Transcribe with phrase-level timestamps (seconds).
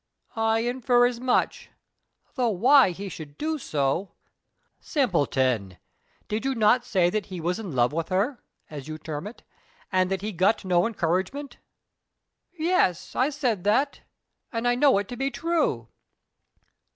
[0.35, 1.69] "I infer as much;
[2.33, 4.15] though why he should do so"
[4.95, 5.77] "Simpleton!
[6.27, 9.43] Did you not say that he was in love with her (as you term it),
[9.91, 11.57] and that he got no encouragement?"
[12.51, 14.01] "Yes; I said that
[14.51, 15.87] and I know it to be true."